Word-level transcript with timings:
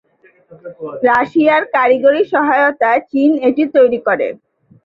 রাশিয়ার 1.07 1.63
কারিগরি 1.75 2.21
সহায়তায় 2.33 3.01
চীন 3.11 3.31
এটি 3.47 3.63
তৈরি 3.75 3.99
করে। 4.07 4.27